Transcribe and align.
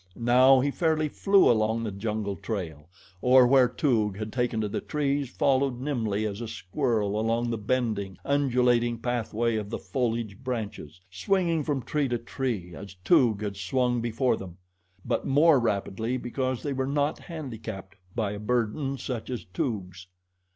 Now 0.15 0.61
he 0.61 0.71
fairly 0.71 1.09
flew 1.09 1.47
along 1.47 1.83
the 1.83 1.91
jungle 1.91 2.35
trail, 2.35 2.89
or, 3.21 3.45
where 3.45 3.69
Toog 3.69 4.17
had 4.17 4.33
taken 4.33 4.59
to 4.61 4.67
the 4.67 4.81
trees, 4.81 5.29
followed 5.29 5.79
nimbly 5.79 6.25
as 6.25 6.41
a 6.41 6.47
squirrel 6.47 7.19
along 7.19 7.51
the 7.51 7.57
bending, 7.59 8.17
undulating 8.25 8.97
pathway 8.97 9.57
of 9.57 9.69
the 9.69 9.77
foliage 9.77 10.43
branches, 10.43 10.99
swinging 11.11 11.61
from 11.61 11.83
tree 11.83 12.07
to 12.07 12.17
tree 12.17 12.73
as 12.73 12.95
Toog 13.05 13.41
had 13.43 13.57
swung 13.57 14.01
before 14.01 14.35
them; 14.37 14.57
but 15.05 15.27
more 15.27 15.59
rapidly 15.59 16.17
because 16.17 16.63
they 16.63 16.73
were 16.73 16.87
not 16.87 17.19
handicapped 17.19 17.95
by 18.15 18.31
a 18.31 18.39
burden 18.39 18.97
such 18.97 19.29
as 19.29 19.45
Toog's. 19.53 20.07